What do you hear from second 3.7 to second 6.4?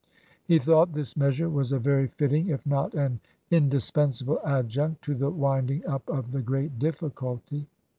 pensable adjunct to the winding up of